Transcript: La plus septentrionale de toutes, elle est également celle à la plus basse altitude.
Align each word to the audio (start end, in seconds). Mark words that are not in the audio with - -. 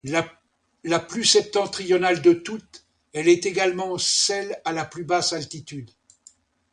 La 0.83 0.97
plus 0.99 1.25
septentrionale 1.25 2.23
de 2.23 2.33
toutes, 2.33 2.87
elle 3.13 3.27
est 3.27 3.45
également 3.45 3.99
celle 3.99 4.59
à 4.65 4.71
la 4.71 4.83
plus 4.83 5.03
basse 5.03 5.31
altitude. 5.31 5.91